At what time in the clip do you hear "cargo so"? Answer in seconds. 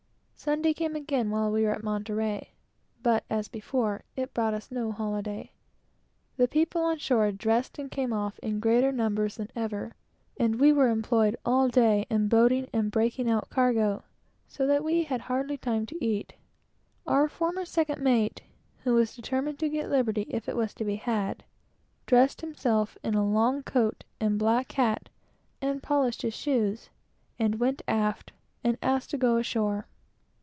13.51-14.65